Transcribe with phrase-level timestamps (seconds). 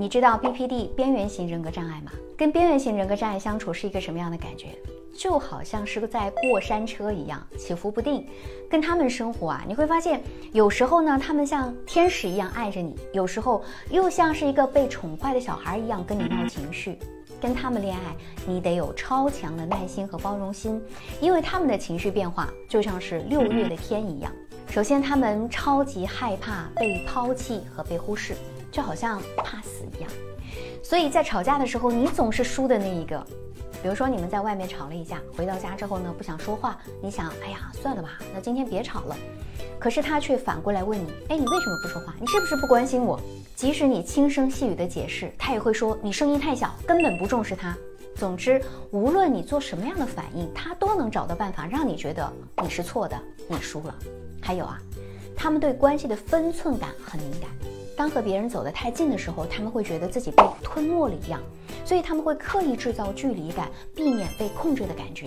[0.00, 2.12] 你知道 BPD 边缘型人格障碍吗？
[2.36, 4.68] 跟边缘型人格障碍相处是一个什么样的感觉？
[5.12, 8.24] 就好像是在过山车一样起伏不定。
[8.70, 10.22] 跟他们生活啊，你会发现
[10.52, 16.96] 有时候呢，他们像天使一样爱着你；有时候又像是一个被宠坏的小孩一样跟你闹情绪。
[17.40, 18.14] 跟他们恋爱，
[18.46, 20.80] 你得有超强的耐心和包容心，
[21.20, 24.30] 因为他们的情绪变化就像是六月的天一样。
[24.68, 28.34] 首先，他们超级害怕被抛弃和被忽视，
[28.78, 30.08] 就好像怕死一样。
[30.84, 33.26] 所以在吵架的时候，你总是输的那一个。
[33.82, 39.16] 比如说，你们在外面吵了一架，回到家之后呢，不想说话，你想，哎呀，算了吧，那今天别吵了。
[39.80, 42.14] 可是他却反过来问你，哎，你为什么不说话？
[42.20, 43.20] 你是不是不关心我？
[43.56, 47.76] 即使你轻声细语的解释，他也会说你声音太小，根本不重视他。
[48.14, 53.92] 总之，无论你做什么样的反应，他都能找到办法让你觉得你是错的，你输了。
[54.40, 54.78] 还有啊，
[55.36, 57.50] 他们对关系的分寸感很敏感。
[57.98, 61.40] 当和别人走得太近的时候，他们会觉得自己被吞没了一样，
[61.84, 65.26] 所以他们会刻意制造距离感，避免被控制的感觉。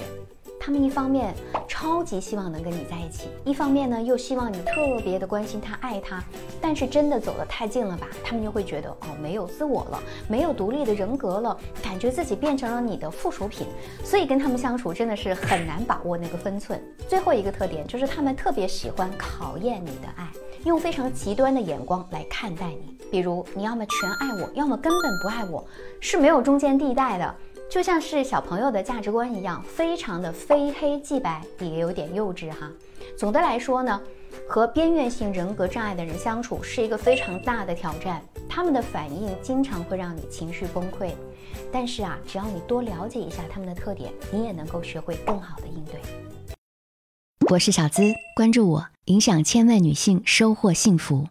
[0.63, 1.33] 他们一方面
[1.67, 6.23] 超级希望能跟你在一起，一方面呢又希望你特别的关心他、爱他。
[6.61, 13.65] 但是真的走得太近了吧，他们就会觉得哦，没有自我了，没有独立的人格了，感觉自己变成了你的附属品。
[14.03, 16.79] 所以跟他们相处真的是很难把握那个分寸。
[17.07, 20.27] 最后一个特点就是他们特别喜欢考验你的爱。
[20.63, 25.65] 用非常极端的眼光来看待你，比如你要么全爱我，要么根本不爱我，
[25.99, 27.35] 是没有中间地带的，
[27.71, 32.69] 就像是小朋友的价值观一样，非常的非黑即白，也有点幼稚哈。
[33.17, 34.01] 总的来说呢，
[34.45, 41.11] 和边缘性人格障碍的人相处是一个非常大的挑战，他们的反应经常会让你情绪崩溃。
[41.71, 46.01] 但是啊，只要你多了解一下他们的特点，你也能够学会更好的应对。
[47.49, 48.87] 我是小资，关注我。
[49.05, 51.29] 影响千万女性，收获幸福。